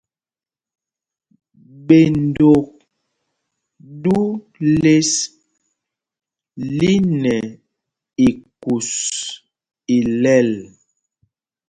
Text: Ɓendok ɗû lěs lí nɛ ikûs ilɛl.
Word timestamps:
Ɓendok 1.85 2.67
ɗû 4.03 4.17
lěs 4.81 5.11
lí 6.77 6.91
nɛ 7.21 7.35
ikûs 8.27 8.81
ilɛl. 9.97 10.51